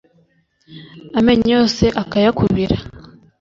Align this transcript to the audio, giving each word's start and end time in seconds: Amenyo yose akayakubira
Amenyo 1.19 1.49
yose 1.57 1.85
akayakubira 2.01 2.77